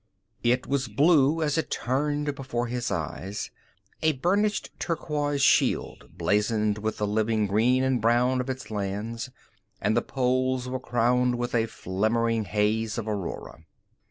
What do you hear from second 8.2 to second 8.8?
of its